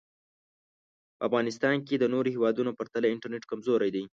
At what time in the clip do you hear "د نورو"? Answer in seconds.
1.97-2.27